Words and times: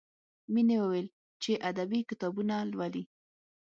مینې 0.53 0.77
وویل 0.79 1.07
چې 1.43 1.51
ادبي 1.69 1.99
کتابونه 2.09 2.55
لولي 2.71 3.03